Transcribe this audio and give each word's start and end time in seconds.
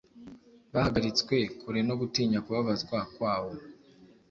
bahagaritswe 0.73 1.35
kure 1.59 1.79
no 1.87 1.95
gutinya 2.01 2.39
kubabazwa 2.45 2.97
kwawo 3.13 3.53